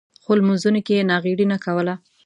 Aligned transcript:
خو 0.23 0.31
لمونځونو 0.39 0.79
کې 0.85 0.93
یې 0.97 1.07
ناغېړي 1.11 1.45
نه 1.53 1.57
کوله. 1.65 1.93